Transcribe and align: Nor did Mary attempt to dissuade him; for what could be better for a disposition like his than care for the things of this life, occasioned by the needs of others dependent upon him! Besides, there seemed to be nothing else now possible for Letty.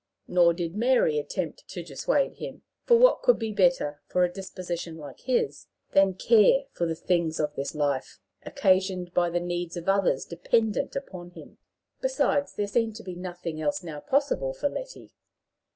Nor 0.27 0.55
did 0.55 0.75
Mary 0.75 1.19
attempt 1.19 1.63
to 1.67 1.83
dissuade 1.83 2.37
him; 2.37 2.63
for 2.85 2.97
what 2.97 3.21
could 3.21 3.37
be 3.37 3.51
better 3.51 4.01
for 4.07 4.23
a 4.23 4.33
disposition 4.33 4.97
like 4.97 5.19
his 5.19 5.67
than 5.91 6.15
care 6.15 6.63
for 6.71 6.87
the 6.87 6.95
things 6.95 7.39
of 7.39 7.53
this 7.53 7.75
life, 7.75 8.17
occasioned 8.41 9.13
by 9.13 9.29
the 9.29 9.39
needs 9.39 9.77
of 9.77 9.87
others 9.87 10.25
dependent 10.25 10.95
upon 10.95 11.29
him! 11.33 11.59
Besides, 12.01 12.55
there 12.55 12.65
seemed 12.65 12.95
to 12.95 13.03
be 13.03 13.13
nothing 13.13 13.61
else 13.61 13.83
now 13.83 13.99
possible 13.99 14.55
for 14.55 14.69
Letty. 14.69 15.13